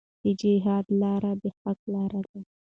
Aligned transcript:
د 0.23 0.25
جهاد 0.41 0.85
لاره 1.01 1.31
د 1.41 1.43
حق 1.59 1.79
لاره 1.93 2.21
ده. 2.29 2.39